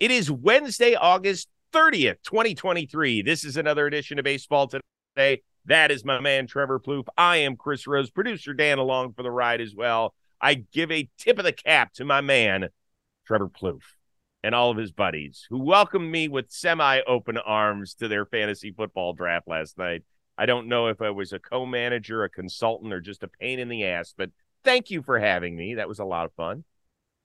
[0.00, 3.22] It is Wednesday, August 30th, 2023.
[3.22, 5.42] This is another edition of Baseball Today.
[5.64, 7.08] That is my man, Trevor Plouffe.
[7.16, 10.14] I am Chris Rose, producer Dan along for the ride as well.
[10.40, 12.68] I give a tip of the cap to my man,
[13.26, 13.96] Trevor Plouffe,
[14.44, 18.70] and all of his buddies who welcomed me with semi open arms to their fantasy
[18.70, 20.04] football draft last night.
[20.38, 23.58] I don't know if I was a co manager, a consultant, or just a pain
[23.58, 24.30] in the ass, but
[24.62, 25.74] thank you for having me.
[25.74, 26.62] That was a lot of fun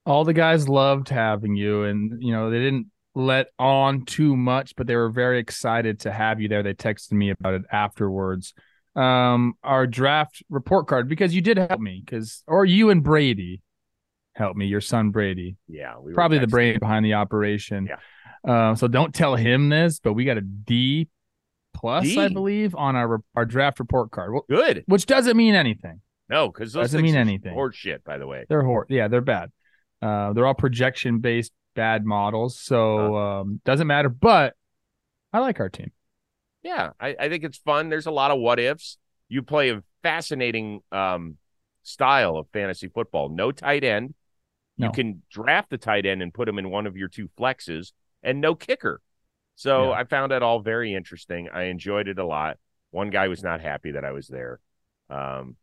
[0.05, 4.75] all the guys loved having you and you know they didn't let on too much
[4.75, 6.63] but they were very excited to have you there.
[6.63, 8.53] They texted me about it afterwards.
[8.95, 13.61] Um our draft report card because you did help me because or you and brady
[14.33, 15.57] helped me your son brady.
[15.67, 17.87] Yeah we probably the brain behind the operation.
[17.87, 17.97] Yeah.
[18.45, 21.07] Uh, so don't tell him this but we got a d
[21.73, 22.19] plus D?
[22.19, 24.33] i believe on our our draft report card.
[24.33, 24.83] Well, good.
[24.87, 26.01] which doesn't mean anything.
[26.29, 27.53] No because doesn't mean anything.
[27.53, 28.45] horse shit by the way.
[28.49, 29.51] They're horse yeah they're bad
[30.03, 34.09] uh, they're all projection based bad models, so um, doesn't matter.
[34.09, 34.55] But
[35.31, 35.91] I like our team.
[36.61, 37.89] Yeah, I, I, think it's fun.
[37.89, 38.97] There's a lot of what ifs.
[39.27, 41.37] You play a fascinating um,
[41.83, 43.29] style of fantasy football.
[43.29, 44.13] No tight end.
[44.77, 44.87] No.
[44.87, 47.93] You can draft the tight end and put him in one of your two flexes,
[48.21, 49.01] and no kicker.
[49.55, 49.99] So yeah.
[49.99, 51.47] I found that all very interesting.
[51.53, 52.57] I enjoyed it a lot.
[52.91, 54.59] One guy was not happy that I was there.
[55.09, 55.55] Um,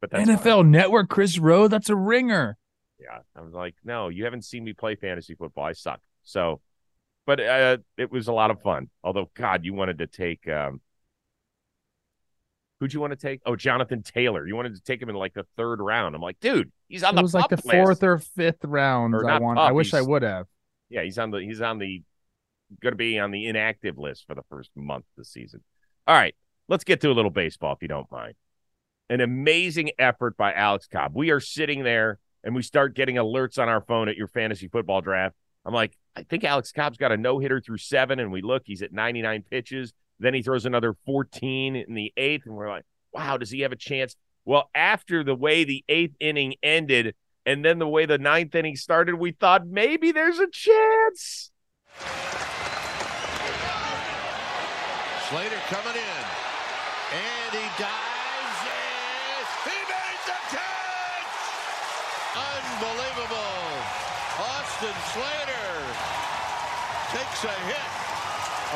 [0.00, 0.70] but NFL fine.
[0.70, 2.56] Network, Chris Rose, that's a ringer.
[3.00, 5.64] Yeah, I was like, no, you haven't seen me play fantasy football.
[5.64, 6.00] I suck.
[6.24, 6.60] So,
[7.26, 8.90] but uh, it was a lot of fun.
[9.04, 10.80] Although, God, you wanted to take um,
[12.80, 13.40] who'd you want to take?
[13.44, 14.46] Oh, Jonathan Taylor.
[14.46, 16.14] You wanted to take him in like the third round.
[16.14, 17.22] I'm like, dude, he's on it the.
[17.22, 17.70] was like the list.
[17.70, 19.14] fourth or fifth round.
[19.14, 19.58] Or I want.
[19.58, 20.46] I wish I would have.
[20.88, 21.38] Yeah, he's on the.
[21.38, 22.02] He's on the.
[22.82, 25.62] Going to be on the inactive list for the first month of the season.
[26.06, 26.34] All right,
[26.68, 28.34] let's get to a little baseball if you don't mind.
[29.08, 31.12] An amazing effort by Alex Cobb.
[31.14, 34.68] We are sitting there and we start getting alerts on our phone at your fantasy
[34.68, 35.34] football draft.
[35.64, 38.62] I'm like, I think Alex Cobb's got a no hitter through seven, and we look,
[38.64, 39.92] he's at 99 pitches.
[40.18, 43.72] Then he throws another 14 in the eighth, and we're like, wow, does he have
[43.72, 44.16] a chance?
[44.44, 47.14] Well, after the way the eighth inning ended,
[47.44, 51.50] and then the way the ninth inning started, we thought maybe there's a chance.
[55.28, 56.24] Slater coming in,
[57.12, 58.07] and he dives.
[64.78, 65.74] Austin Slater
[67.10, 67.90] takes a hit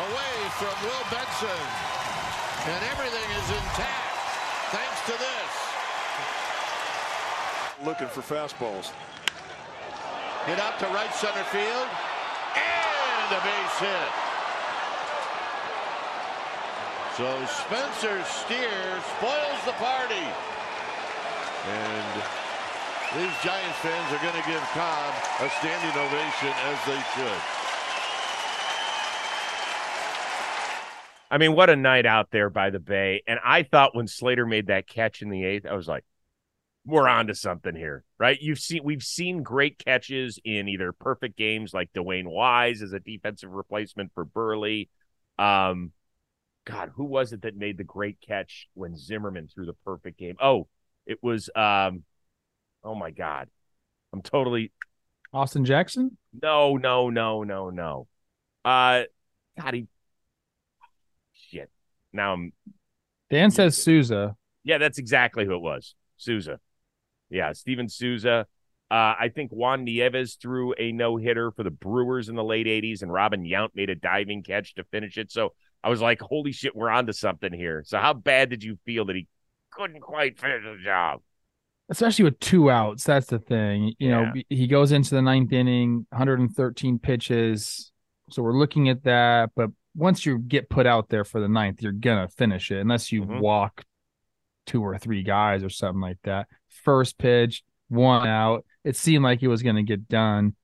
[0.03, 1.63] away from Will Benson.
[2.67, 4.19] And everything is intact
[4.75, 5.53] thanks to this.
[7.87, 8.91] Looking for fastballs.
[10.47, 11.89] Hit out to right center field.
[12.57, 14.13] And a base hit.
[17.17, 20.27] So Spencer Steer spoils the party.
[21.71, 22.42] And
[23.15, 27.41] these Giants fans are going to give Cobb a standing ovation as they should.
[31.31, 33.23] I mean, what a night out there by the Bay.
[33.27, 36.05] And I thought when Slater made that catch in the eighth, I was like,
[36.85, 38.39] we're on to something here, right?
[38.41, 42.99] You've seen we've seen great catches in either perfect games like Dewayne Wise as a
[42.99, 44.89] defensive replacement for Buehrle.
[45.39, 45.93] Um,
[46.65, 50.37] God, who was it that made the great catch when Zimmermann threw the perfect game?
[50.41, 50.67] Oh,
[51.07, 52.05] it was um
[52.85, 53.49] Oh my god,
[54.13, 54.73] I'm totally
[55.33, 56.17] Austin Jackson.
[56.41, 58.07] No, no, no, no, no.
[58.65, 59.03] Uh,
[59.61, 59.87] God, he
[61.35, 61.71] shit.
[62.13, 62.53] Now I'm.
[63.31, 64.37] Dan says Souza.
[64.65, 65.95] Yeah, that's exactly who it was.
[66.17, 66.59] Souza.
[67.31, 68.47] Yeah, Steven Souza.
[68.91, 72.67] Uh, I think Juan Nieves threw a no hitter for the Brewers in the late
[72.67, 75.33] 80s, and Robin Yount made a diving catch to finish it.
[75.33, 77.83] So I was like, holy shit, we're on to something here.
[77.87, 79.27] So, how bad did you feel that he
[79.71, 81.21] couldn't quite finish the job?
[81.91, 83.05] Especially with two outs.
[83.05, 83.95] That's the thing.
[83.99, 84.21] You yeah.
[84.21, 87.93] know, he goes into the ninth inning, 113 pitches.
[88.31, 89.51] So we're looking at that.
[89.55, 93.13] But once you get put out there for the ninth, you're gonna finish it unless
[93.13, 93.41] you mm-hmm.
[93.41, 93.85] walk
[94.67, 96.49] two or three guys or something like that.
[96.69, 98.65] First pitch, one out.
[98.85, 100.55] It seemed like he was gonna get done.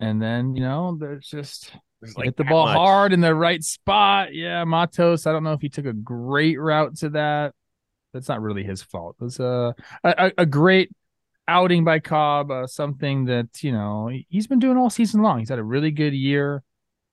[0.00, 1.72] And then, you know, there's just
[2.16, 2.76] like hit the ball much.
[2.76, 4.34] hard in the right spot.
[4.34, 5.26] Yeah, Matos.
[5.26, 7.54] I don't know if he took a great route to that
[8.14, 9.16] that's not really his fault.
[9.20, 10.90] It was a a, a great
[11.46, 15.40] outing by Cobb, uh, something that you know he's been doing all season long.
[15.40, 16.62] He's had a really good year.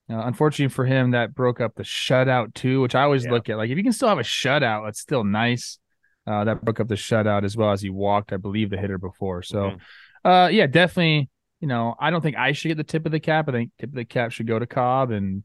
[0.10, 3.32] Uh, unfortunately for him, that broke up the shutout too, which I always yeah.
[3.32, 3.58] look at.
[3.58, 5.80] Like if you can still have a shutout, that's still nice.
[6.28, 9.00] Uh, that broke up the shutout as well as he walked, I believe, the hitter
[9.00, 9.42] before.
[9.42, 10.30] So, mm-hmm.
[10.30, 11.30] uh, yeah, definitely.
[11.60, 13.48] You know, I don't think I should get the tip of the cap.
[13.48, 15.44] I think tip of the cap should go to Cobb, and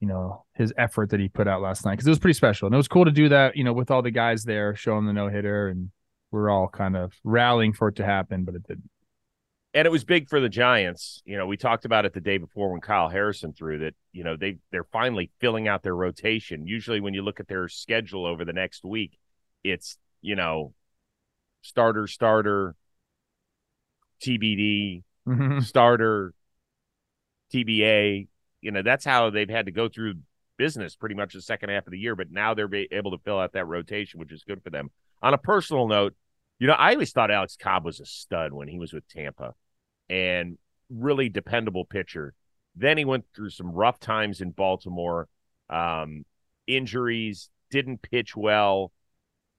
[0.00, 2.66] you know his effort that he put out last night because it was pretty special
[2.66, 5.06] and it was cool to do that you know with all the guys there showing
[5.06, 5.90] the no hitter and
[6.30, 8.90] we're all kind of rallying for it to happen but it didn't
[9.74, 11.22] And it was big for the Giants.
[11.24, 14.24] You know, we talked about it the day before when Kyle Harrison threw that, you
[14.24, 16.66] know, they they're finally filling out their rotation.
[16.66, 19.18] Usually when you look at their schedule over the next week,
[19.62, 20.72] it's, you know,
[21.60, 22.74] starter, starter,
[24.22, 25.60] TBD, mm-hmm.
[25.60, 26.32] starter,
[27.52, 28.26] TBA.
[28.60, 30.14] You know, that's how they've had to go through
[30.58, 32.14] business pretty much the second half of the year.
[32.14, 34.90] But now they're able to fill out that rotation, which is good for them.
[35.22, 36.14] On a personal note,
[36.58, 39.54] you know, I always thought Alex Cobb was a stud when he was with Tampa
[40.10, 40.58] and
[40.90, 42.34] really dependable pitcher.
[42.74, 45.28] Then he went through some rough times in Baltimore,
[45.70, 46.24] um,
[46.66, 48.92] injuries, didn't pitch well,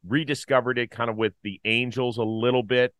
[0.08, 2.94] rediscovered it kind of with the Angels a little bit.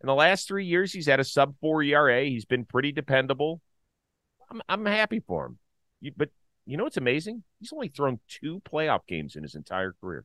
[0.00, 2.24] In the last three years, he's had a sub four ERA.
[2.24, 3.60] He's been pretty dependable.
[4.50, 5.58] I'm, I'm happy for him.
[6.00, 6.30] You, but
[6.66, 7.42] you know what's amazing?
[7.60, 10.24] He's only thrown two playoff games in his entire career.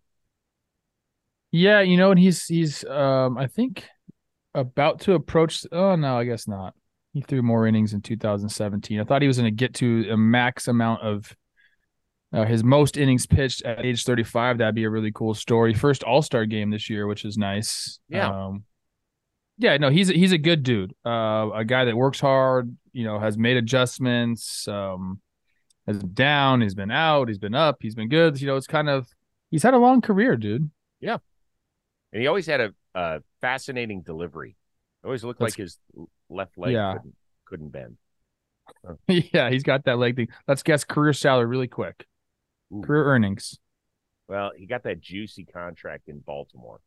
[1.52, 3.86] Yeah, you know, and he's he's um I think
[4.54, 5.66] about to approach.
[5.72, 6.74] Oh no, I guess not.
[7.14, 9.00] He threw more innings in 2017.
[9.00, 11.36] I thought he was going to get to a max amount of
[12.34, 14.58] uh, his most innings pitched at age 35.
[14.58, 15.74] That'd be a really cool story.
[15.74, 18.00] First All Star game this year, which is nice.
[18.10, 18.30] Yeah.
[18.30, 18.66] Um,
[19.58, 20.94] yeah, no, he's a, he's a good dude.
[21.06, 22.76] Uh, a guy that works hard.
[22.92, 24.68] You know, has made adjustments.
[24.68, 25.20] Um,
[25.88, 26.62] has been down.
[26.62, 27.28] He's been out.
[27.28, 27.78] He's been up.
[27.82, 28.40] He's been good.
[28.40, 29.08] You know, it's kind of
[29.50, 30.70] he's had a long career, dude.
[31.00, 31.18] Yeah,
[32.12, 34.56] and he always had a, a fascinating delivery.
[35.04, 35.78] It always looked Let's, like his
[36.30, 36.94] left leg yeah.
[36.94, 37.98] couldn't, couldn't bend.
[39.34, 40.28] yeah, he's got that leg thing.
[40.48, 42.06] Let's guess career salary really quick.
[42.74, 42.82] Ooh.
[42.82, 43.60] Career earnings.
[44.28, 46.82] Well, he got that juicy contract in Baltimore.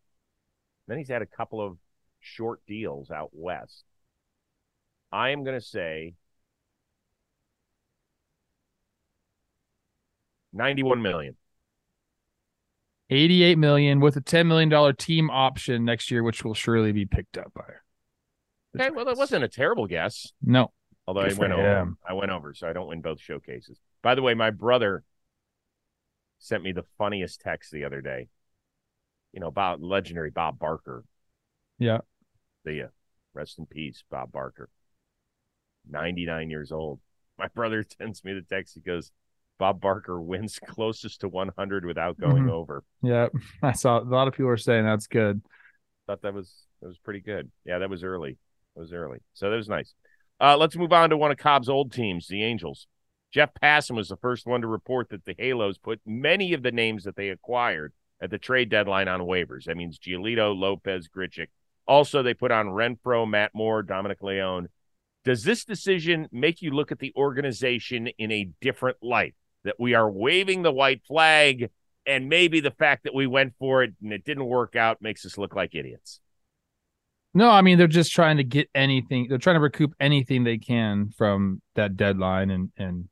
[0.88, 1.78] Then he's had a couple of
[2.18, 3.84] short deals out west.
[5.10, 6.14] I am going to say
[10.52, 11.36] 91 million.
[13.10, 17.06] 88 million with a 10 million dollar team option next year which will surely be
[17.06, 17.64] picked up by
[18.76, 20.32] Okay, well that wasn't a terrible guess.
[20.42, 20.72] No.
[21.08, 21.94] Although Good I went over.
[22.08, 23.80] I went over so I don't win both showcases.
[24.00, 25.02] By the way, my brother
[26.38, 28.28] sent me the funniest text the other day.
[29.32, 31.04] You know, about legendary Bob Barker.
[31.78, 31.98] Yeah.
[32.64, 32.88] The uh,
[33.34, 34.68] rest in peace, Bob Barker.
[35.88, 37.00] 99 years old.
[37.38, 38.74] My brother sends me the text.
[38.74, 39.12] He goes,
[39.60, 42.50] Bob Barker wins closest to 100 without going mm-hmm.
[42.50, 42.82] over.
[43.02, 43.28] Yeah,
[43.62, 45.40] I saw a lot of people are saying that's good.
[46.08, 47.52] Thought that was that was pretty good.
[47.64, 48.38] Yeah, that was early.
[48.74, 49.18] That was early.
[49.34, 49.94] So that was nice.
[50.40, 52.88] Uh, let's move on to one of Cobb's old teams, the Angels.
[53.32, 56.72] Jeff Passan was the first one to report that the Halos put many of the
[56.72, 59.64] names that they acquired at the trade deadline on waivers.
[59.64, 61.48] That means Giolito, Lopez, Grichuk.
[61.86, 64.68] Also, they put on Renfroe, Matt Moore, Dominic Leone.
[65.24, 69.34] Does this decision make you look at the organization in a different light?
[69.64, 71.70] That we are waving the white flag
[72.06, 75.24] and maybe the fact that we went for it and it didn't work out makes
[75.26, 76.20] us look like idiots.
[77.32, 79.26] No, I mean they're just trying to get anything.
[79.28, 83.08] They're trying to recoup anything they can from that deadline and and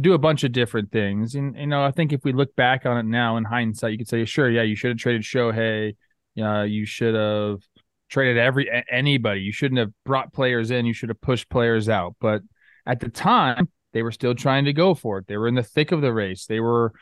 [0.00, 1.34] do a bunch of different things.
[1.34, 3.98] And you know, I think if we look back on it now in hindsight, you
[3.98, 5.96] could say, sure, yeah, you should have traded Shohei.
[6.34, 7.60] Yeah, you should have
[8.08, 9.40] traded every anybody.
[9.40, 10.86] You shouldn't have brought players in.
[10.86, 12.16] You should have pushed players out.
[12.20, 12.42] But
[12.86, 15.26] at the time, they were still trying to go for it.
[15.26, 16.46] They were in the thick of the race.
[16.46, 16.92] They were,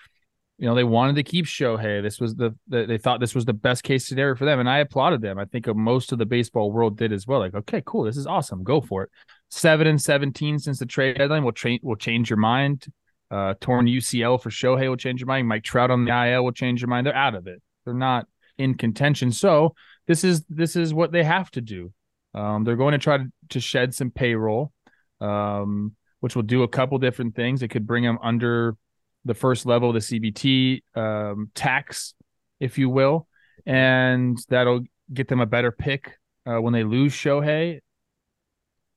[0.59, 2.03] you know, they wanted to keep Shohei.
[2.03, 4.69] This was the, the they thought this was the best case scenario for them, and
[4.69, 5.39] I applauded them.
[5.39, 7.41] I think most of the baseball world did as well.
[7.41, 8.63] Like, okay, cool, this is awesome.
[8.65, 9.11] Go for it.
[9.51, 12.87] Seven and seventeen since the trade deadline will change will change your mind.
[13.31, 15.47] Uh, torn UCL for Shohei will change your mind.
[15.47, 17.07] Mike Trout on the IL will change your mind.
[17.07, 17.63] They're out of it.
[17.85, 18.27] They're not
[18.59, 19.33] in contention.
[19.33, 19.75] So
[20.07, 21.93] this is this is what they have to do.
[22.35, 24.73] Um, they're going to try to, to shed some payroll.
[25.21, 27.63] Um, which will do a couple different things.
[27.63, 28.77] It could bring them under
[29.25, 32.15] the first level of the CBT um, tax,
[32.59, 33.27] if you will,
[33.67, 34.81] and that'll
[35.13, 37.81] get them a better pick uh, when they lose Shohei,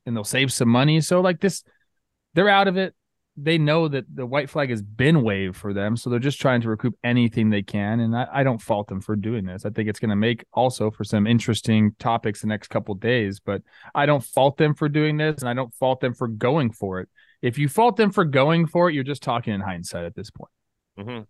[0.05, 1.01] and they'll save some money.
[1.01, 1.63] So like this,
[2.33, 2.93] they're out of it
[3.35, 6.61] they know that the white flag has been waved for them, so they're just trying
[6.61, 7.99] to recoup anything they can.
[7.99, 9.65] And I, I don't fault them for doing this.
[9.65, 13.39] I think it's going to make also for some interesting topics the next couple days.
[13.39, 13.63] But
[13.95, 16.99] I don't fault them for doing this, and I don't fault them for going for
[16.99, 17.09] it.
[17.41, 20.29] If you fault them for going for it, you're just talking in hindsight at this
[20.29, 20.51] point.
[20.99, 21.23] Mm-hmm.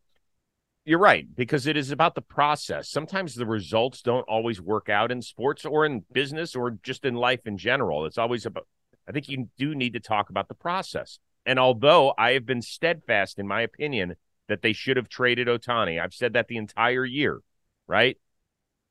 [0.85, 2.89] You're right because it is about the process.
[2.89, 7.15] Sometimes the results don't always work out in sports or in business or just in
[7.15, 8.05] life in general.
[8.05, 8.67] It's always about.
[9.07, 12.61] I think you do need to talk about the process and although I have been
[12.61, 14.15] steadfast in my opinion
[14.47, 17.41] that they should have traded Ohtani, I've said that the entire year,
[17.87, 18.17] right?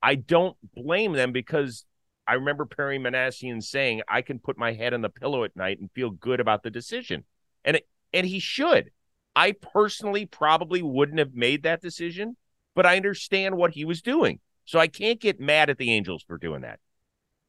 [0.01, 1.85] I don't blame them because
[2.27, 5.79] I remember Perry Minasian saying, I can put my head on the pillow at night
[5.79, 7.23] and feel good about the decision.
[7.65, 8.91] And it, and he should.
[9.35, 12.37] I personally probably wouldn't have made that decision,
[12.75, 14.39] but I understand what he was doing.
[14.65, 16.79] So I can't get mad at the Angels for doing that.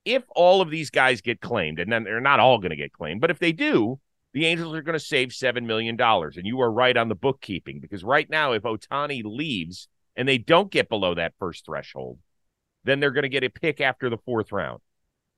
[0.04, 2.92] if all of these guys get claimed, and then they're not all going to get
[2.92, 3.98] claimed, but if they do,
[4.34, 5.98] the Angels are going to save $7 million.
[5.98, 10.38] And you are right on the bookkeeping because right now, if Ohtani leaves and they
[10.38, 12.18] don't get below that first threshold,
[12.82, 14.80] then they're going to get a pick after the fourth round.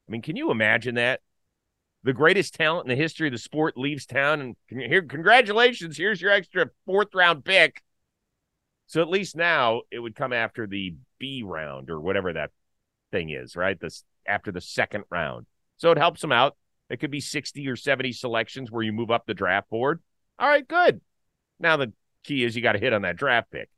[0.08, 1.20] I mean, can you imagine that?
[2.04, 6.20] The greatest talent in the history of the sport leaves town, and here, congratulations, here's
[6.20, 7.82] your extra fourth round pick.
[8.86, 12.52] So at least now it would come after the B round or whatever that
[13.10, 13.78] thing is, right?
[13.78, 15.46] This after the second round.
[15.78, 16.56] So it helps them out.
[16.88, 20.00] It could be 60 or 70 selections where you move up the draft board.
[20.38, 21.00] All right, good.
[21.59, 21.93] Now the
[22.25, 23.69] key is you got to hit on that draft pick.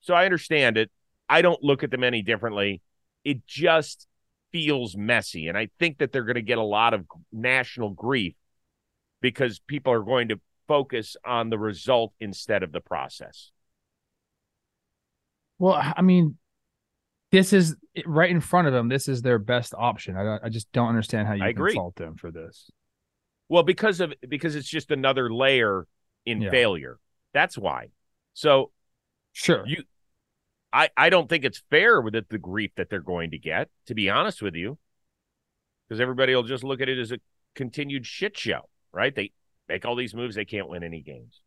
[0.00, 0.90] So I understand it.
[1.28, 2.82] I don't look at them any differently.
[3.24, 4.06] It just
[4.52, 5.48] feels messy.
[5.48, 8.34] And I think that they're going to get a lot of national grief
[9.22, 13.50] because people are going to focus on the result instead of the process.
[15.58, 16.36] Well, I mean,
[17.34, 17.76] this is
[18.06, 18.88] right in front of them.
[18.88, 20.16] This is their best option.
[20.16, 21.74] I, I just don't understand how you I can agree.
[21.74, 22.70] fault them for this.
[23.48, 25.86] Well, because of because it's just another layer
[26.24, 26.50] in yeah.
[26.50, 26.98] failure.
[27.32, 27.88] That's why.
[28.34, 28.70] So,
[29.32, 29.82] sure, you
[30.72, 33.68] I, I don't think it's fair with it, the grief that they're going to get,
[33.86, 34.76] to be honest with you,
[35.88, 37.18] because everybody will just look at it as a
[37.54, 38.62] continued shit show,
[38.92, 39.14] right?
[39.14, 39.30] They
[39.68, 41.42] make all these moves, they can't win any games.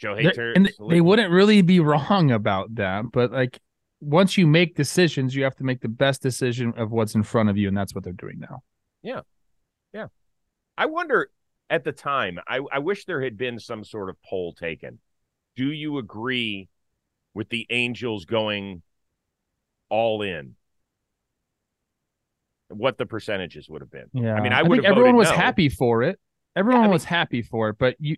[0.00, 3.60] Shohei Ter- and they wouldn't really be wrong about that, but like
[4.02, 7.48] once you make decisions, you have to make the best decision of what's in front
[7.48, 8.62] of you, and that's what they're doing now.
[9.02, 9.20] Yeah,
[9.94, 10.08] yeah.
[10.76, 11.30] I wonder
[11.70, 12.38] at the time.
[12.46, 14.98] I, I wish there had been some sort of poll taken.
[15.56, 16.68] Do you agree
[17.34, 18.82] with the Angels going
[19.92, 20.54] all in,
[22.68, 24.06] what the percentages would have been.
[24.14, 24.80] Yeah, I mean, I, would.
[24.80, 25.36] think everyone was no.
[25.36, 26.18] happy for it.
[26.56, 28.16] Everyone yeah, was mean, happy for it, but you,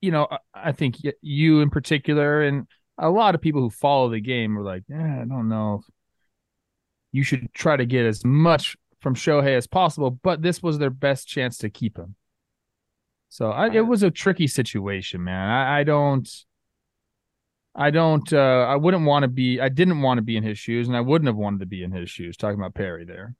[0.00, 2.66] you know, I think you in particular, and
[3.02, 5.82] a lot of people who follow the game were like, "Yeah, I don't know.
[7.10, 10.90] You should try to get as much from Shohei as possible, but this was their
[10.90, 12.14] best chance to keep him."
[13.28, 15.48] So I, it was a tricky situation, man.
[15.48, 16.28] I, I don't.
[17.74, 20.58] I don't uh I wouldn't want to be I didn't want to be in his
[20.58, 23.34] shoes and I wouldn't have wanted to be in his shoes talking about Perry there.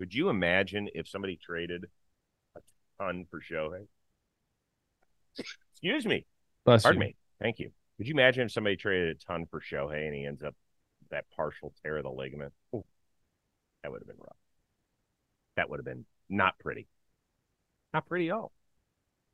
[0.00, 1.86] Could you imagine if somebody traded
[2.56, 2.60] a
[3.00, 3.86] ton for Shohei?
[5.38, 6.26] Excuse me.
[6.64, 7.06] Bless Pardon you.
[7.08, 7.16] me.
[7.40, 7.70] Thank you.
[7.98, 10.54] Could you imagine if somebody traded a ton for Shohei and he ends up
[11.10, 12.52] that partial tear of the ligament?
[12.74, 12.84] Ooh,
[13.82, 14.36] that would have been rough.
[15.56, 16.86] That would have been not pretty.
[17.92, 18.52] Not pretty at all.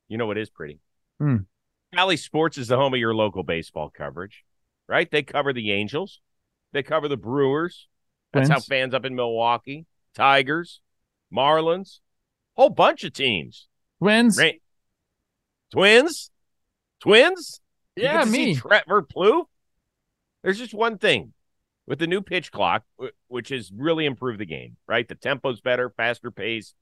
[0.08, 0.80] You know what is pretty?
[1.18, 1.36] Hmm.
[1.92, 4.44] Bally Sports is the home of your local baseball coverage,
[4.88, 5.10] right?
[5.10, 6.20] They cover the Angels,
[6.72, 7.88] they cover the Brewers.
[8.32, 10.80] That's how fans up in Milwaukee, Tigers,
[11.32, 12.00] Marlins,
[12.54, 13.68] whole bunch of teams.
[14.00, 14.50] Twins, Ra-
[15.70, 16.32] Twins,
[17.00, 17.60] Twins.
[17.96, 19.46] Yeah, me, Trevor Plouffe.
[20.42, 21.32] There's just one thing
[21.86, 22.84] with the new pitch clock,
[23.28, 24.76] which has really improved the game.
[24.86, 26.74] Right, the tempo's better, faster pace.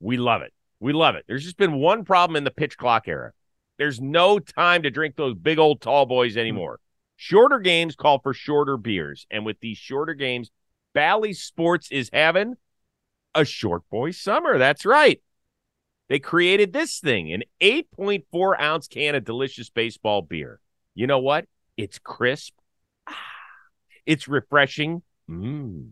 [0.00, 0.52] We love it.
[0.80, 1.24] We love it.
[1.26, 3.32] There's just been one problem in the pitch clock era.
[3.78, 6.40] There's no time to drink those big old tall boys hmm.
[6.40, 6.80] anymore.
[7.16, 9.26] Shorter games call for shorter beers.
[9.30, 10.50] And with these shorter games,
[10.92, 12.56] Bally Sports is having
[13.34, 14.58] a short boy summer.
[14.58, 15.20] That's right.
[16.08, 20.60] They created this thing an 8.4 ounce can of delicious baseball beer.
[20.94, 21.46] You know what?
[21.76, 22.54] It's crisp.
[24.06, 25.02] It's refreshing.
[25.28, 25.90] Mm.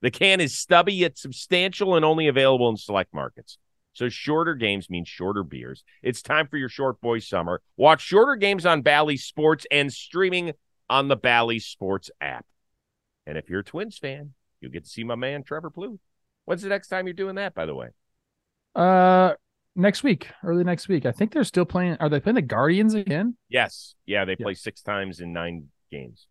[0.00, 3.56] The can is stubby yet substantial and only available in select markets.
[3.92, 5.84] So shorter games mean shorter beers.
[6.02, 7.60] It's time for your short boy summer.
[7.76, 10.52] Watch shorter games on Bally Sports and streaming
[10.90, 12.46] on the Bally Sports app.
[13.26, 15.98] And if you're a Twins fan, you'll get to see my man Trevor Plouffe.
[16.46, 17.88] When's the next time you're doing that, by the way?
[18.74, 19.34] Uh
[19.74, 21.06] next week, early next week.
[21.06, 21.96] I think they're still playing.
[22.00, 23.36] Are they playing the Guardians again?
[23.48, 23.94] Yes.
[24.06, 24.44] Yeah, they yeah.
[24.44, 26.26] play six times in nine games.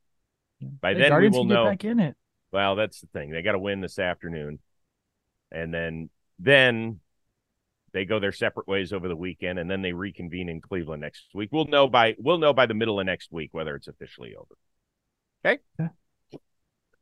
[0.62, 1.66] By the then Guardians we will know.
[1.66, 2.16] back in it.
[2.52, 3.32] Well, that's the thing.
[3.32, 4.60] They got to win this afternoon,
[5.52, 7.00] and then then
[7.94, 11.28] they go their separate ways over the weekend, and then they reconvene in Cleveland next
[11.34, 11.50] week.
[11.52, 14.56] We'll know by we'll know by the middle of next week whether it's officially over.
[15.44, 15.62] Okay.
[15.80, 15.88] Yeah.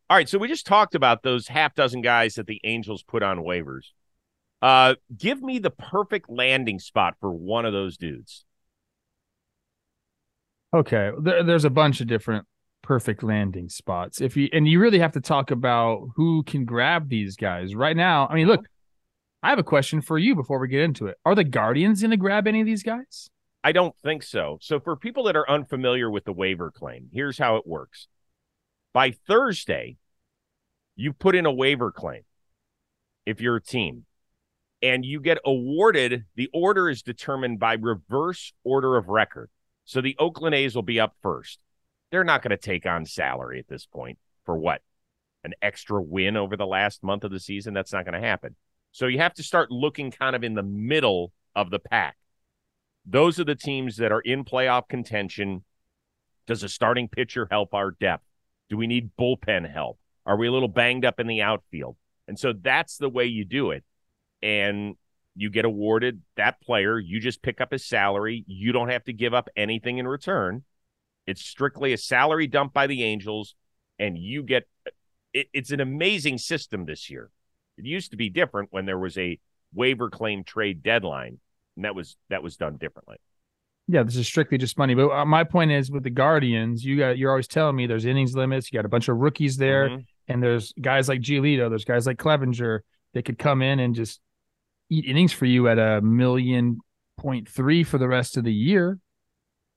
[0.10, 0.29] All right.
[0.29, 3.88] So we just talked about those half dozen guys that the Angels put on waivers.
[4.62, 8.44] Uh, give me the perfect landing spot for one of those dudes.
[10.74, 12.46] Okay, there, there's a bunch of different
[12.82, 14.22] perfect landing spots.
[14.22, 17.96] If you and you really have to talk about who can grab these guys right
[17.96, 18.28] now.
[18.30, 18.66] I mean, look,
[19.42, 21.18] I have a question for you before we get into it.
[21.25, 23.30] Are the Guardians going to grab any of these guys?
[23.63, 24.58] I don't think so.
[24.62, 28.08] So, for people that are unfamiliar with the waiver claim, here's how it works.
[28.94, 29.98] By Thursday,
[30.96, 32.22] you put in a waiver claim
[33.25, 34.06] if you're a team
[34.81, 36.25] and you get awarded.
[36.36, 39.50] The order is determined by reverse order of record.
[39.86, 41.59] So, the Oakland A's will be up first.
[42.12, 44.81] They're not going to take on salary at this point for what?
[45.43, 47.74] an extra win over the last month of the season.
[47.74, 48.55] That's not going to happen.
[48.91, 52.17] So you have to start looking kind of in the middle of the pack.
[53.05, 55.63] Those are the teams that are in playoff contention.
[56.48, 58.25] Does a starting pitcher help our depth?
[58.69, 60.00] Do we need bullpen help?
[60.25, 61.95] Are we a little banged up in the outfield?
[62.27, 63.83] And so that's the way you do it.
[64.41, 64.96] And
[65.36, 67.00] you get awarded that player.
[67.00, 68.43] You just pick up his salary.
[68.48, 70.63] You don't have to give up anything in return.
[71.25, 73.55] It's strictly a salary dump by the Angels,
[74.00, 74.67] and you get
[75.34, 77.29] it, it's an amazing system this year.
[77.77, 79.39] It used to be different when there was a
[79.74, 81.39] waiver claim trade deadline,
[81.75, 83.17] and that was that was done differently.
[83.88, 84.93] Yeah, this is strictly just money.
[84.93, 88.05] But uh, my point is with the Guardians, you got you're always telling me there's
[88.05, 88.72] innings limits.
[88.72, 90.01] You got a bunch of rookies there, mm-hmm.
[90.27, 92.79] and there's guys like Giolito, there's guys like Clevinger
[93.13, 94.19] that could come in and just
[94.89, 96.79] eat innings for you at a million
[97.17, 99.00] point three for the rest of the year.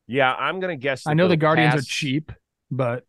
[0.07, 1.07] Yeah, I'm gonna guess.
[1.07, 1.83] I know the Guardians pass...
[1.83, 2.33] are cheap,
[2.71, 3.05] but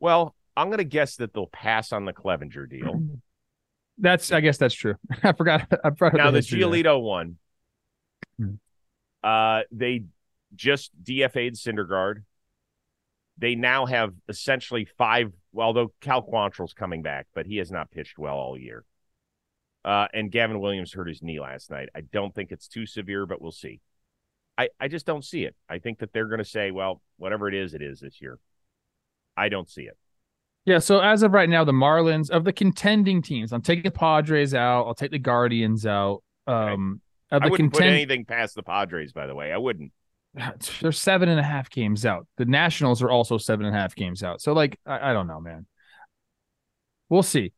[0.00, 3.02] well, I'm going to guess that they'll pass on the Clevinger deal.
[4.02, 4.94] That's, I guess that's true.
[5.22, 5.70] I forgot.
[5.84, 7.36] I forgot now the, the Giolito one.
[8.38, 8.54] Hmm.
[9.22, 10.04] Uh, they
[10.54, 12.22] just DFA'd Syndergaard.
[13.36, 15.34] They now have essentially five.
[15.52, 18.86] Well, though Cal Quantrill's coming back, but he has not pitched well all year.
[19.84, 21.88] Uh, and Gavin Williams hurt his knee last night.
[21.94, 23.80] I don't think it's too severe, but we'll see.
[24.58, 25.56] I, I just don't see it.
[25.68, 28.38] I think that they're going to say, well, whatever it is, it is this year.
[29.36, 29.96] I don't see it.
[30.66, 33.90] Yeah, so as of right now, the Marlins of the contending teams, I'm taking the
[33.90, 34.86] Padres out.
[34.86, 36.22] I'll take the Guardians out.
[36.46, 37.00] Um,
[37.32, 37.42] right.
[37.42, 39.50] I wouldn't contend- put anything past the Padres, by the way.
[39.52, 39.92] I wouldn't.
[40.80, 42.26] They're seven and a half games out.
[42.36, 44.42] The Nationals are also seven and a half games out.
[44.42, 45.66] So, like, I, I don't know, man.
[47.08, 47.52] We'll see.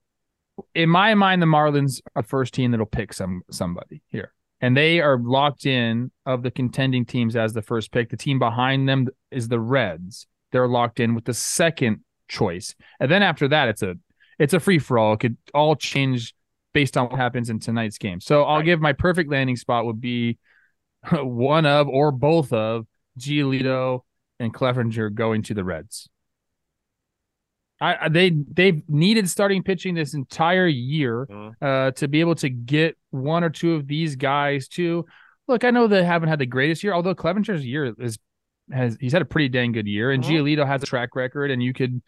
[0.75, 4.77] In my mind, the Marlins are the first team that'll pick some somebody here, and
[4.77, 8.11] they are locked in of the contending teams as the first pick.
[8.11, 10.27] The team behind them is the Reds.
[10.51, 12.75] They're locked in with the second choice.
[13.01, 13.95] And then after that, it's a
[14.39, 15.15] it's a free for all.
[15.15, 16.35] It could all change
[16.73, 18.21] based on what happens in tonight's game.
[18.21, 20.39] So I'll give my perfect landing spot would be
[21.13, 22.87] one of or both of
[23.19, 24.01] Giolito
[24.39, 26.09] and Clevinger going to the Reds.
[27.83, 31.65] I, they they've needed starting pitching this entire year mm-hmm.
[31.65, 35.05] uh, to be able to get one or two of these guys to
[35.49, 35.65] look.
[35.65, 38.19] I know they haven't had the greatest year, although Clevinger's year is
[38.71, 40.33] has he's had a pretty dang good year, and mm-hmm.
[40.33, 42.01] Giolito has a track record, and you could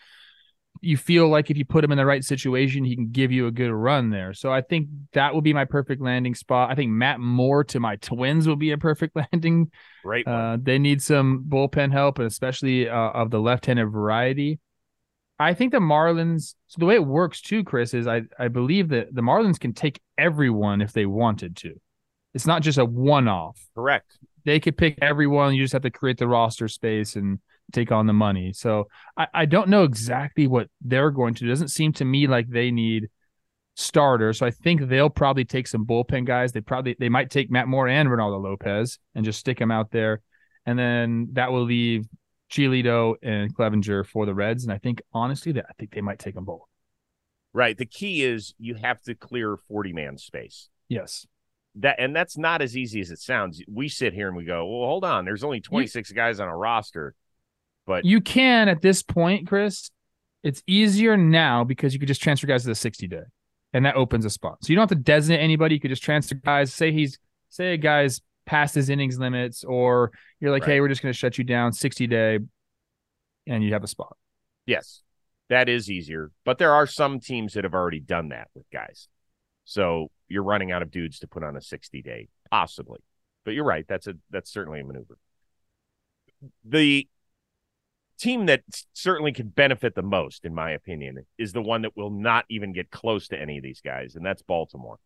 [0.80, 3.48] you feel like if you put him in the right situation, he can give you
[3.48, 4.32] a good run there.
[4.32, 6.70] So I think that would be my perfect landing spot.
[6.70, 9.72] I think Matt Moore to my Twins will be a perfect landing.
[10.04, 10.26] Right.
[10.26, 14.60] Uh, they need some bullpen help, and especially uh, of the left-handed variety.
[15.38, 16.54] I think the Marlins.
[16.68, 19.72] So the way it works too, Chris, is I I believe that the Marlins can
[19.72, 21.74] take everyone if they wanted to.
[22.34, 23.60] It's not just a one-off.
[23.74, 25.54] Correct they could pick everyone.
[25.54, 27.38] You just have to create the roster space and
[27.72, 28.52] take on the money.
[28.52, 31.46] So I, I don't know exactly what they're going to do.
[31.46, 33.08] It doesn't seem to me like they need
[33.74, 34.38] starters.
[34.38, 36.52] So I think they'll probably take some bullpen guys.
[36.52, 39.90] They probably they might take Matt Moore and Reynaldo Lopez and just stick them out
[39.90, 40.20] there.
[40.66, 42.06] And then that will leave
[42.54, 44.64] Giolito and Clevinger for the Reds.
[44.64, 46.62] And I think honestly that I think they might take them both.
[47.52, 47.76] Right.
[47.76, 50.68] The key is you have to clear 40 man space.
[50.88, 51.26] Yes
[51.76, 53.62] that and that's not as easy as it sounds.
[53.68, 56.48] We sit here and we go, "Well, hold on, there's only 26 you, guys on
[56.48, 57.14] a roster."
[57.86, 59.90] But you can at this point, Chris.
[60.42, 63.22] It's easier now because you could just transfer guys to the 60 day,
[63.72, 64.58] and that opens a spot.
[64.60, 65.74] So you don't have to designate anybody.
[65.74, 66.72] You could just transfer guys.
[66.72, 70.72] Say he's say a guy's past his innings limits, or you're like, right.
[70.72, 72.38] "Hey, we're just going to shut you down 60 day,"
[73.46, 74.16] and you have a spot.
[74.66, 75.02] Yes,
[75.48, 76.30] that is easier.
[76.44, 79.08] But there are some teams that have already done that with guys.
[79.64, 83.00] So you're running out of dudes to put on a 60 day, possibly.
[83.44, 83.84] But you're right.
[83.88, 85.18] That's a that's certainly a maneuver.
[86.64, 87.08] The
[88.18, 92.10] team that certainly could benefit the most, in my opinion, is the one that will
[92.10, 94.98] not even get close to any of these guys, and that's Baltimore.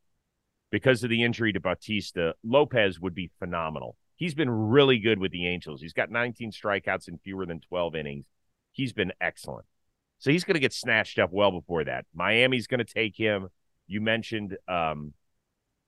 [0.71, 3.97] Because of the injury to Bautista, Lopez would be phenomenal.
[4.17, 5.81] He's been really good with the Angels.
[5.81, 8.27] He's got 19 strikeouts in fewer than 12 innings.
[8.73, 9.65] He's been excellent.
[10.19, 12.05] So he's going to get snatched up well before that.
[12.15, 13.49] Miami's going to take him.
[13.87, 15.15] You mentioned um,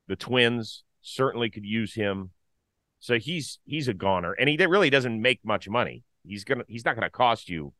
[0.07, 2.31] the Twins certainly could use him.
[2.99, 6.03] So he's he's a goner, and he really doesn't make much money.
[6.23, 7.73] He's gonna he's not gonna cost you.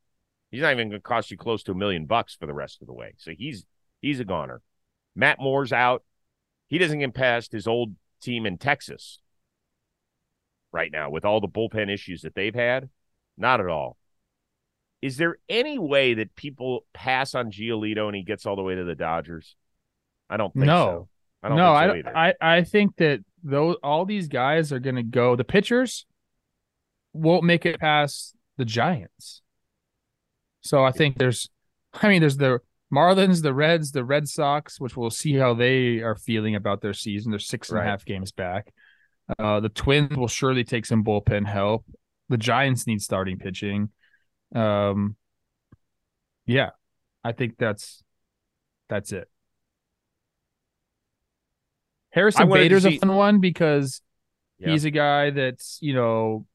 [0.50, 2.88] He's not even gonna cost you close to a million bucks for the rest of
[2.88, 3.14] the way.
[3.18, 3.66] So he's
[4.02, 4.62] he's a goner.
[5.16, 6.04] Matt Moore's out.
[6.71, 9.19] He doesn't get past his old team in Texas
[10.71, 12.89] right now with all the bullpen issues that they've had.
[13.38, 13.97] Not at all.
[15.01, 18.75] Is there any way that people pass on Giolito and he gets all the way
[18.75, 19.57] to the Dodgers?
[20.29, 20.86] I don't think no.
[20.86, 21.07] so.
[21.43, 24.95] I don't no, so I, I I think that those all these guys are going
[24.95, 25.36] to go.
[25.36, 26.05] The pitchers
[27.12, 29.41] won't make it past the Giants.
[30.62, 31.49] So I think there's,
[31.93, 32.62] I mean, there's the
[32.93, 36.93] Marlins, the Reds, the Red Sox, which we'll see how they are feeling about their
[36.93, 37.32] season.
[37.32, 37.86] They're six and right.
[37.86, 38.73] a half games back.
[39.39, 41.86] Uh, the Twins will surely take some bullpen help.
[42.30, 43.89] The Giants need starting pitching.
[44.54, 45.15] Um,
[46.45, 46.71] yeah,
[47.23, 48.04] I think that's
[48.89, 49.30] that's it.
[52.10, 52.97] Harrison Bader's see...
[52.97, 54.01] a fun one because
[54.60, 54.71] yeah.
[54.71, 56.45] he's a guy that's you know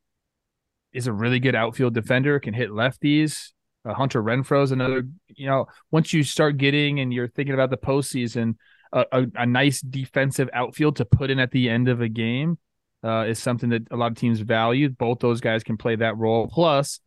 [0.92, 3.52] is a really good outfield defender, can hit lefties.
[3.86, 5.06] Uh, Hunter Renfroe's another.
[5.28, 8.56] You know, once you start getting and you're thinking about the postseason,
[8.92, 12.58] a, a, a nice defensive outfield to put in at the end of a game
[13.04, 14.88] uh, is something that a lot of teams value.
[14.88, 16.48] Both those guys can play that role.
[16.48, 17.00] Plus,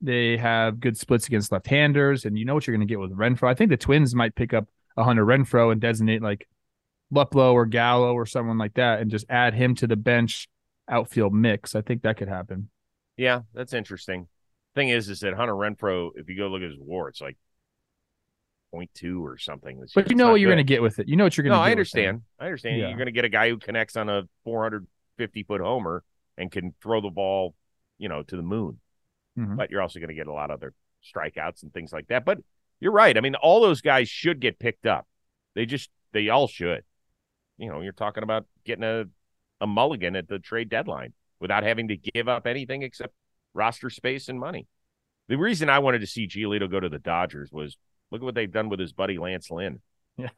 [0.00, 3.16] they have good splits against left-handers, and you know what you're going to get with
[3.16, 3.48] Renfroe.
[3.48, 6.46] I think the Twins might pick up a Hunter Renfroe and designate like
[7.14, 10.48] Luplow or Gallo or someone like that, and just add him to the bench
[10.88, 11.74] outfield mix.
[11.74, 12.68] I think that could happen.
[13.16, 14.28] Yeah, that's interesting.
[14.76, 17.36] Thing is, is that Hunter Renfroe, if you go look at his WAR, it's like
[18.72, 19.82] 0.2 or something.
[19.94, 21.08] But you know what you're going to get with it.
[21.08, 21.56] You know what you're going to.
[21.56, 22.22] No, I understand.
[22.38, 22.78] I understand.
[22.78, 22.88] Yeah.
[22.88, 26.04] You're going to get a guy who connects on a 450 foot homer
[26.36, 27.54] and can throw the ball,
[27.98, 28.78] you know, to the moon.
[29.38, 29.56] Mm-hmm.
[29.56, 32.24] But you're also going to get a lot of other strikeouts and things like that.
[32.24, 32.38] But
[32.78, 33.16] you're right.
[33.16, 35.06] I mean, all those guys should get picked up.
[35.54, 36.84] They just they all should.
[37.56, 39.04] You know, you're talking about getting a
[39.60, 43.14] a mulligan at the trade deadline without having to give up anything except
[43.56, 44.66] roster space and money.
[45.28, 47.76] The reason I wanted to see Giolito go to the Dodgers was
[48.10, 49.80] look at what they've done with his buddy Lance Lynn.
[50.16, 50.28] Yeah.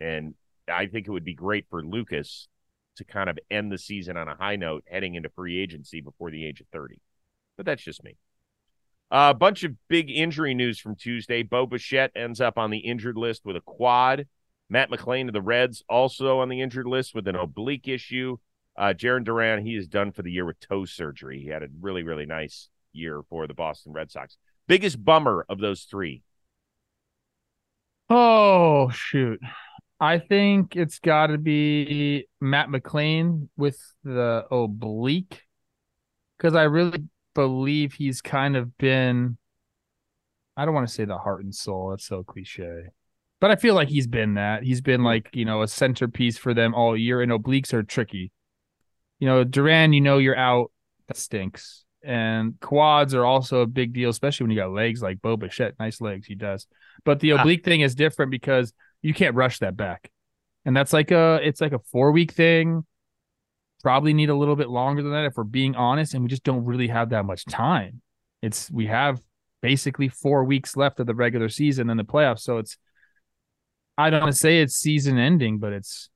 [0.00, 0.34] And
[0.68, 2.48] I think it would be great for Lucas
[2.96, 6.30] to kind of end the season on a high note heading into free agency before
[6.30, 7.00] the age of 30
[7.56, 8.16] but that's just me.
[9.10, 11.42] A uh, bunch of big injury news from Tuesday.
[11.42, 14.26] Bo Bichette ends up on the injured list with a quad.
[14.70, 18.38] Matt McLain of the Reds also on the injured list with an oblique issue.
[18.82, 21.40] Uh, Jarren Duran, he is done for the year with toe surgery.
[21.40, 24.36] He had a really, really nice year for the Boston Red Sox.
[24.66, 26.24] Biggest bummer of those three.
[28.10, 29.38] Oh, shoot.
[30.00, 35.42] I think it's got to be Matt McLain with the oblique
[36.36, 37.04] because I really
[37.36, 39.38] believe he's kind of been
[40.56, 41.90] I don't want to say the heart and soul.
[41.90, 42.86] That's so cliche.
[43.40, 44.64] But I feel like he's been that.
[44.64, 48.32] He's been like, you know, a centerpiece for them all year and obliques are tricky.
[49.22, 50.72] You know, Duran, you know you're out.
[51.06, 51.84] That stinks.
[52.02, 55.76] And quads are also a big deal, especially when you got legs like Bo Bichette.
[55.78, 56.66] Nice legs, he does.
[57.04, 60.10] But the oblique thing is different because you can't rush that back.
[60.64, 62.84] And that's like a it's like a four week thing
[63.80, 66.42] probably need a little bit longer than that if we're being honest, and we just
[66.42, 68.02] don't really have that much time.
[68.42, 69.20] It's we have
[69.60, 72.76] basically four weeks left of the regular season and the playoffs, so it's
[73.96, 76.10] I don't want to say it's season ending, but it's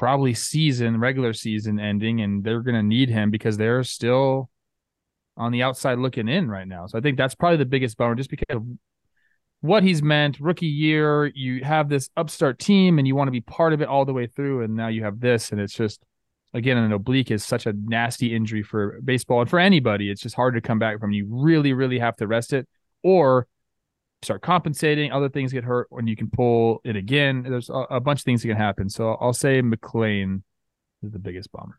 [0.00, 4.48] probably season regular season ending, and they're gonna need him because they're still
[5.36, 6.86] on the outside looking in right now.
[6.86, 8.64] So I think that's probably the biggest bummer, just because of
[9.60, 10.40] what he's meant.
[10.40, 13.88] Rookie year, you have this upstart team, and you want to be part of it
[13.88, 16.00] all the way through, and now you have this, and it's just
[16.54, 20.10] again, an oblique is such a nasty injury for baseball and for anybody.
[20.10, 21.12] It's just hard to come back from.
[21.12, 22.66] You really, really have to rest it
[23.02, 23.46] or
[24.22, 25.12] start compensating.
[25.12, 27.42] Other things get hurt when you can pull it again.
[27.42, 28.88] There's a, a bunch of things that can happen.
[28.88, 30.42] So I'll say McLain
[31.02, 31.78] is the biggest bummer.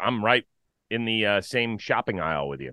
[0.00, 0.44] I'm right
[0.90, 2.72] in the uh, same shopping aisle with you.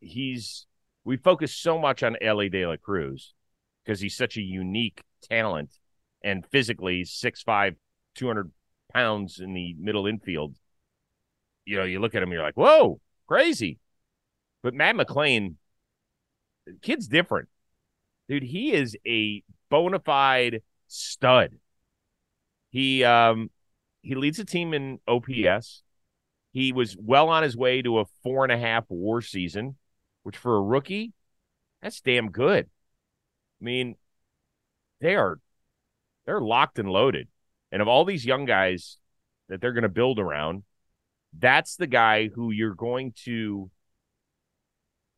[0.00, 0.66] He's
[1.04, 3.34] we focus so much on Elly De La Cruz
[3.84, 5.70] because he's such a unique talent
[6.22, 7.76] and physically 6'5",
[8.14, 8.50] 200
[8.92, 10.56] pounds in the middle infield,
[11.64, 13.78] you know, you look at him, you're like, whoa, crazy.
[14.62, 15.54] But Matt McLain,
[16.82, 17.48] kid's different.
[18.28, 21.54] Dude, he is a bona fide stud.
[22.70, 23.50] He um
[24.02, 25.82] he leads a team in OPS.
[26.52, 29.76] He was well on his way to a four and a half war season,
[30.22, 31.12] which for a rookie,
[31.82, 32.66] that's damn good.
[33.60, 33.96] I mean,
[35.00, 35.38] they are
[36.26, 37.28] they're locked and loaded.
[37.72, 38.98] And of all these young guys
[39.48, 40.64] that they're going to build around,
[41.38, 43.70] that's the guy who you're going to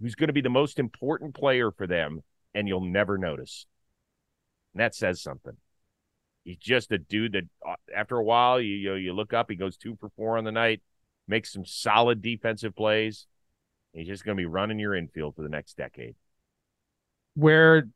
[0.00, 2.22] who's going to be the most important player for them
[2.54, 3.66] and you'll never notice.
[4.74, 5.56] And that says something.
[6.44, 9.56] He's just a dude that uh, after a while you you, you look up, he
[9.56, 10.80] goes 2 for 4 on the night,
[11.28, 13.26] makes some solid defensive plays.
[13.92, 16.14] He's just going to be running your infield for the next decade.
[17.34, 17.88] Where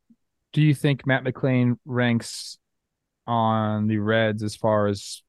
[0.53, 2.59] do you think Matt McLain ranks
[3.27, 5.23] on the Reds as far as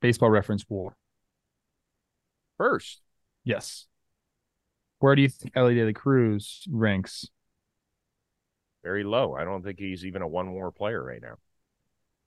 [0.00, 0.96] baseball reference WAR?
[2.58, 3.00] First.
[3.44, 3.86] Yes.
[4.98, 7.28] Where do you think Elly De La Cruz ranks?
[8.82, 9.34] Very low.
[9.34, 11.36] I don't think he's even a one WAR player right now.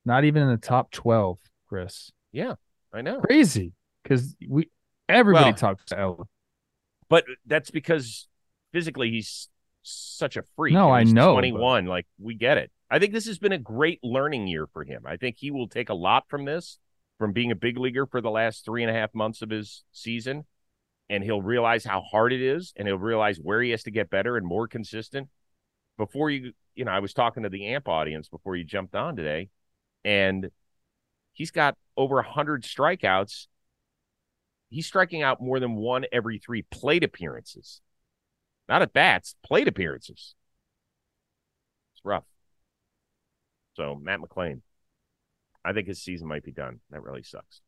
[0.06, 2.12] Not even in the top 12, Chris.
[2.32, 2.56] Yeah,
[2.94, 3.22] I know.
[3.22, 3.74] Crazy.
[4.04, 4.70] Because we
[5.08, 6.26] everybody well, talks to Elly.
[7.10, 8.28] But that's because
[8.72, 9.50] physically he's
[9.82, 10.74] such a freak.
[10.74, 11.34] No, I know.
[11.34, 11.86] 21.
[11.86, 11.90] But...
[11.90, 12.72] Like, we get it.
[12.90, 15.04] I think this has been a great learning year for him.
[15.06, 16.78] I think he will take a lot from this,
[17.18, 19.84] from being a big leaguer for the last three and a half months of his
[19.92, 20.46] season.
[21.10, 24.10] And he'll realize how hard it is, and he'll realize where he has to get
[24.10, 25.28] better and more consistent.
[25.98, 29.16] Before you, you know, I was talking to the AMP audience before you jumped on
[29.16, 29.50] today,
[30.06, 30.50] and
[31.34, 33.48] he's got over 100 strikeouts.
[34.70, 37.82] He's striking out more than one every three plate appearances.
[38.68, 40.36] Not at bats, plate appearances.
[41.96, 42.26] It's rough.
[43.76, 44.62] So Matt McLain,
[45.66, 46.82] I think his season might be done.
[46.92, 47.62] That really sucks.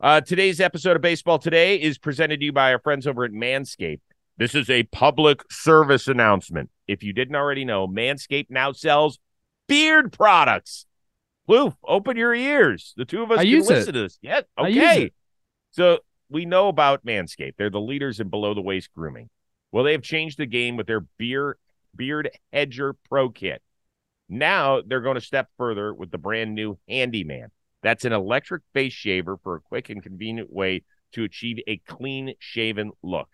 [0.00, 3.32] Uh, today's episode of Baseball Today is presented to you by our friends over at
[3.32, 3.98] Manscaped.
[4.36, 6.70] This is a public service announcement.
[6.86, 9.18] If you didn't already know, Manscaped now sells
[9.66, 10.86] beard products.
[11.48, 12.94] Lou, open your ears.
[12.96, 13.86] The two of us I can listen it.
[13.86, 14.18] to this.
[14.22, 15.10] Yeah, okay.
[15.72, 15.98] So
[16.30, 17.54] we know about Manscaped.
[17.58, 19.28] They're the leaders in below the waist grooming.
[19.72, 21.58] Well, they have changed the game with their beer
[21.96, 23.62] beard hedger pro kit.
[24.28, 27.48] Now they're going to step further with the brand new Handyman.
[27.82, 32.34] That's an electric face shaver for a quick and convenient way to achieve a clean
[32.38, 33.28] shaven look.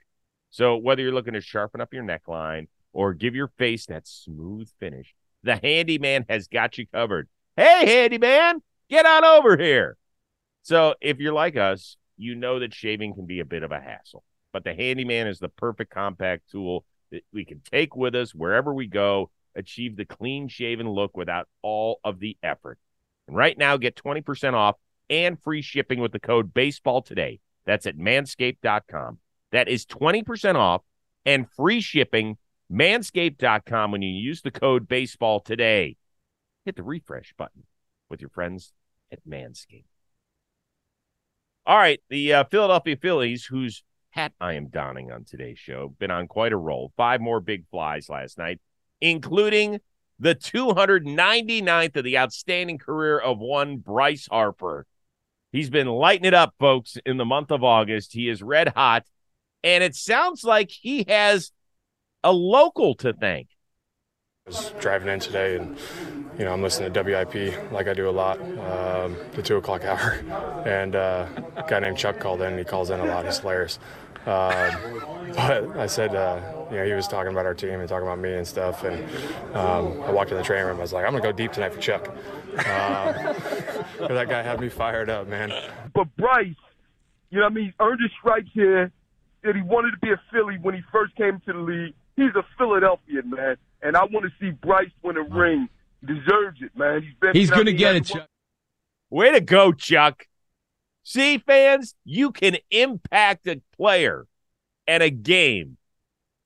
[0.51, 4.69] So whether you're looking to sharpen up your neckline or give your face that smooth
[4.79, 7.29] finish, the Handyman has got you covered.
[7.57, 9.97] Hey, Handyman, get on over here.
[10.63, 13.81] So if you're like us, you know that shaving can be a bit of a
[13.81, 18.35] hassle, but the Handyman is the perfect compact tool that we can take with us
[18.35, 22.79] wherever we go achieve the clean shaven look without all of the effort.
[23.29, 24.77] And right now, get 20% off
[25.11, 27.41] and free shipping with the code baseball today.
[27.67, 29.19] That's at manscaped.com.
[29.53, 30.83] That is 20% off
[31.25, 32.37] and free shipping.
[32.73, 35.97] Manscaped.com when you use the code baseball today.
[36.65, 37.65] Hit the refresh button
[38.09, 38.73] with your friends
[39.13, 39.85] at Manscaped.
[41.67, 46.11] All right, the uh, Philadelphia Phillies, whose hat I am donning on today's show, been
[46.11, 46.93] on quite a roll.
[46.97, 48.61] Five more big flies last night
[49.05, 49.81] including
[50.19, 54.87] the 299th of the outstanding career of one Bryce Harper.
[55.53, 58.13] He's been lighting it up, folks, in the month of August.
[58.13, 59.05] He is red hot,
[59.63, 61.53] and it sounds like he has
[62.25, 63.49] a local to thank.
[64.47, 65.79] I was driving in today, and
[66.39, 69.85] you know I'm listening to WIP like I do a lot, um, the two o'clock
[69.85, 70.23] hour,
[70.67, 72.59] and uh, a guy named Chuck called in.
[72.59, 73.25] He calls in a lot.
[73.25, 73.79] He's hilarious.
[74.27, 75.03] Um,
[75.37, 78.19] but I said, uh, you know, he was talking about our team and talking about
[78.19, 78.85] me and stuff.
[78.85, 79.05] And
[79.55, 80.79] um, I walked in the training room.
[80.79, 82.09] I was like, I'm gonna go deep tonight for Chuck.
[82.09, 82.15] Um,
[84.09, 85.53] that guy had me fired up, man.
[85.93, 86.55] But Bryce,
[87.31, 88.93] you know, what I mean, he's earned his stripes here.
[89.43, 91.95] That he wanted to be a Philly when he first came to the league.
[92.17, 95.69] He's a Philadelphian man, and I want to see Bryce win a ring.
[96.01, 97.03] He deserves it, man.
[97.03, 97.33] He's been.
[97.35, 98.29] He's gonna get it, Chuck.
[99.11, 100.27] Way to go, Chuck.
[101.05, 104.27] See, fans, you can impact a player
[104.87, 105.77] and a game.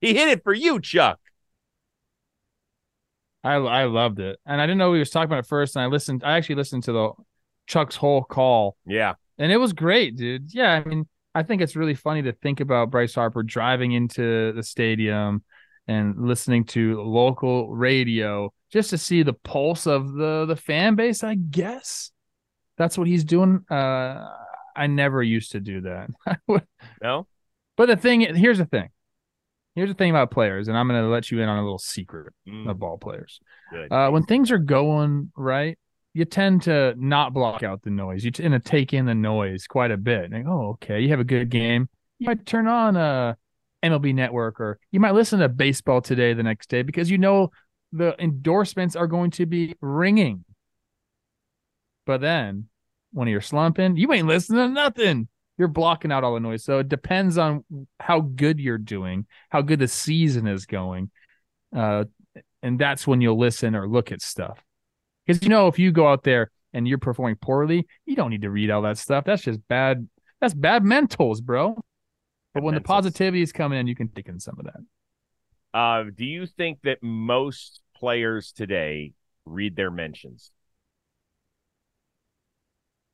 [0.01, 1.19] He hit it for you, Chuck.
[3.43, 5.75] I I loved it, and I didn't know he was talking about it first.
[5.75, 6.23] And I listened.
[6.25, 7.11] I actually listened to the
[7.67, 8.75] Chuck's whole call.
[8.85, 10.53] Yeah, and it was great, dude.
[10.53, 14.51] Yeah, I mean, I think it's really funny to think about Bryce Harper driving into
[14.51, 15.43] the stadium
[15.87, 21.23] and listening to local radio just to see the pulse of the the fan base.
[21.23, 22.11] I guess
[22.77, 23.63] that's what he's doing.
[23.69, 24.27] Uh,
[24.79, 26.09] I never used to do that.
[27.01, 27.27] no.
[27.75, 28.89] But the thing, here's the thing.
[29.75, 31.77] Here's the thing about players, and I'm going to let you in on a little
[31.77, 32.69] secret mm.
[32.69, 33.39] of ball players.
[33.91, 35.77] Uh, when things are going right,
[36.13, 38.25] you tend to not block out the noise.
[38.25, 40.31] You tend to take in the noise quite a bit.
[40.31, 41.87] Like, oh, okay, you have a good game.
[42.17, 43.37] You might turn on a
[43.83, 47.51] MLB Network, or you might listen to Baseball Today the next day because you know
[47.91, 50.45] the endorsements are going to be ringing.
[52.05, 52.69] But then
[53.11, 55.27] when you're slumping, you ain't listening to nothing.
[55.57, 56.63] You're blocking out all the noise.
[56.63, 57.65] So it depends on
[57.99, 61.11] how good you're doing, how good the season is going.
[61.75, 62.05] Uh,
[62.63, 64.63] and that's when you'll listen or look at stuff.
[65.25, 68.43] Because you know, if you go out there and you're performing poorly, you don't need
[68.43, 69.25] to read all that stuff.
[69.25, 70.07] That's just bad.
[70.39, 71.77] That's bad mentals, bro.
[72.53, 75.77] But when the positivity is coming in, you can take in some of that.
[75.77, 79.13] Uh, do you think that most players today
[79.45, 80.51] read their mentions?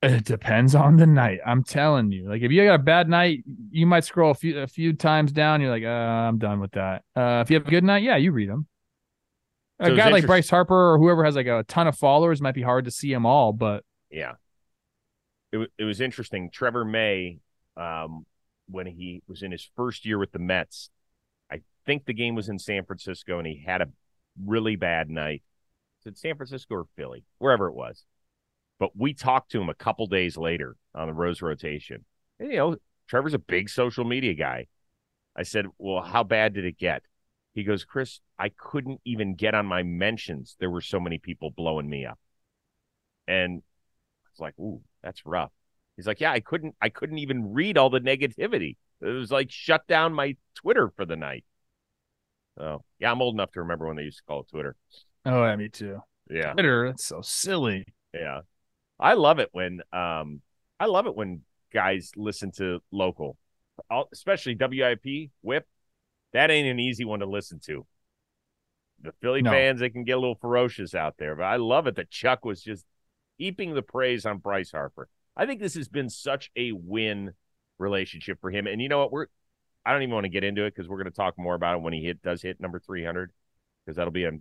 [0.06, 1.40] It depends on the night.
[1.46, 2.30] I'm telling you.
[2.30, 5.32] Like if you got a bad night, you might scroll a few a few times
[5.32, 5.62] down.
[5.62, 7.04] You're like, uh, I'm done with that.
[7.16, 8.68] Uh, if you have a good night, yeah, you read them.
[9.84, 12.54] So a guy like Bryce Harper or whoever has like a ton of followers might
[12.54, 14.34] be hard to see them all, but yeah,
[15.52, 16.50] it it was interesting.
[16.50, 17.40] Trevor May,
[17.76, 18.26] um,
[18.70, 20.92] when he was in his first year with the Mets,
[21.52, 23.88] I think the game was in San Francisco, and he had a
[24.46, 25.44] really bad night.
[26.02, 28.06] Is it San Francisco or Philly, wherever it was?
[28.80, 32.04] But we talked to him a couple days later on the Rose rotation.
[32.40, 32.76] And, you know,
[33.08, 34.68] Trevor's a big social media guy.
[35.36, 37.04] I said, Well, how bad did it get?
[37.54, 40.58] He goes, Chris, I couldn't even get on my mentions.
[40.60, 42.20] There were so many people blowing me up.
[43.28, 43.64] And
[44.30, 45.52] it's like, ooh, that's rough.
[45.96, 48.76] He's like, yeah, I couldn't, I couldn't even read all the negativity.
[49.02, 51.46] It was like shut down my Twitter for the night.
[52.60, 54.76] Oh, yeah, I'm old enough to remember when they used to call it Twitter.
[55.26, 56.02] Oh, yeah, me too.
[56.30, 56.52] Yeah.
[56.52, 57.86] Twitter, that's so silly.
[58.14, 58.42] Yeah.
[59.00, 60.42] I love it when um
[60.80, 61.42] I love it when
[61.74, 63.38] guys listen to local,
[64.12, 65.68] especially WIP whip.
[66.34, 67.86] That ain't an easy one to listen to.
[69.02, 69.52] The Philly no.
[69.52, 72.46] fans, they can get a little ferocious out there, but I love it that Chuck
[72.46, 72.86] was just
[73.38, 75.08] heaping the praise on Bryce Harper.
[75.36, 77.34] I think this has been such a win
[77.78, 78.68] relationship for him.
[78.68, 79.12] And you know what?
[79.12, 79.28] We're
[79.86, 81.76] I don't even want to get into it because we're going to talk more about
[81.76, 83.32] it when he hit does hit number 300
[83.86, 84.32] because that'll be a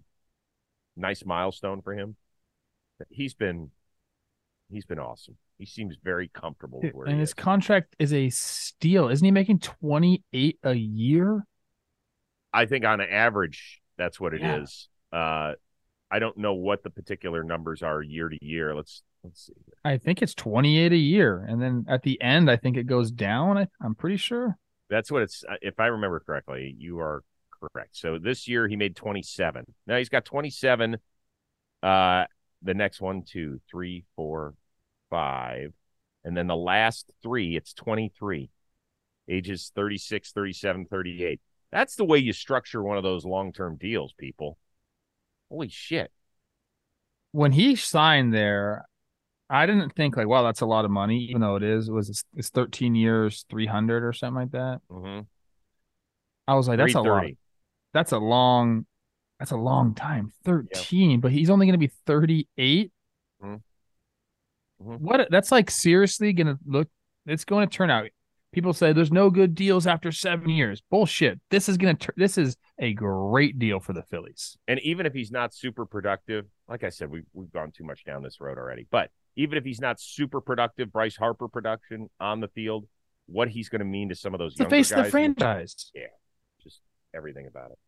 [0.97, 2.17] nice milestone for him.
[3.11, 3.71] He's been
[4.75, 5.37] he's been awesome.
[5.59, 7.35] He seems very comfortable and his is.
[7.35, 9.09] contract is a steal.
[9.09, 11.47] Isn't he making 28 a year?
[12.53, 14.63] I think on average that's what it yeah.
[14.63, 14.89] is.
[15.13, 15.53] Uh
[16.11, 18.75] I don't know what the particular numbers are year to year.
[18.75, 19.53] Let's let's see.
[19.85, 23.11] I think it's 28 a year and then at the end I think it goes
[23.11, 23.57] down.
[23.57, 24.59] I, I'm pretty sure.
[24.91, 27.23] That's what it's uh, if I remember correctly, you are
[27.61, 27.97] correct.
[27.97, 29.65] So this year he made 27.
[29.87, 30.97] Now he's got 27
[31.83, 32.25] uh
[32.65, 34.55] the next one, two, three, four,
[35.14, 35.72] five.
[36.24, 38.50] And then the last three, it's 23,
[39.29, 41.40] ages 36, 37, 38.
[41.70, 44.59] That's the way you structure one of those long term deals, people.
[45.50, 46.11] Holy shit.
[47.31, 48.87] When he signed there,
[49.48, 51.88] I didn't think like, wow, that's a lot of money, even though it is.
[51.88, 54.81] It was it's 13 years, 300 or something like that.
[54.90, 55.20] Mm-hmm.
[56.48, 57.27] I was like, that's a lot.
[57.92, 58.87] That's a long
[59.38, 60.33] that's a long time.
[60.44, 61.20] 13, yep.
[61.20, 62.92] but he's only going to be 38.
[63.42, 63.57] Mm-hmm.
[64.83, 65.05] Mm-hmm.
[65.05, 66.89] What that's like seriously going to look
[67.27, 68.09] it's going to turn out.
[68.53, 70.81] People say there's no good deals after 7 years.
[70.89, 71.41] Bullshit.
[71.51, 74.57] This is going to this is a great deal for the Phillies.
[74.69, 78.05] And even if he's not super productive, like I said, we we've gone too much
[78.05, 78.87] down this road already.
[78.91, 82.87] But even if he's not super productive, Bryce Harper production on the field,
[83.27, 85.91] what he's going to mean to some of those the face of the franchise.
[85.95, 86.03] Yeah,
[86.63, 86.81] just
[87.15, 87.79] everything about it.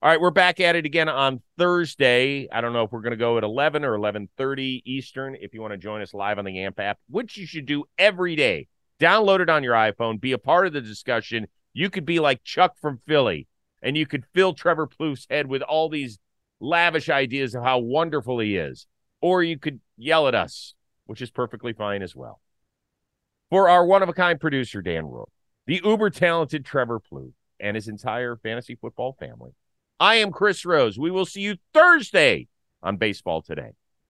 [0.00, 2.48] All right, we're back at it again on Thursday.
[2.52, 5.60] I don't know if we're going to go at 11 or 11:30 Eastern if you
[5.60, 8.68] want to join us live on the AMP app, which you should do every day.
[9.00, 11.48] Download it on your iPhone, be a part of the discussion.
[11.72, 13.48] You could be like Chuck from Philly
[13.82, 16.20] and you could fill Trevor Plouffe's head with all these
[16.60, 18.86] lavish ideas of how wonderful he is.
[19.20, 20.74] Or you could yell at us,
[21.06, 22.40] which is perfectly fine as well.
[23.50, 25.30] For our one of a kind producer, Dan Rook,
[25.66, 29.50] the uber talented Trevor Plouffe, and his entire fantasy football family.
[30.00, 30.98] I am Chris Rose.
[30.98, 32.48] We will see you Thursday
[32.82, 33.72] on Baseball Today.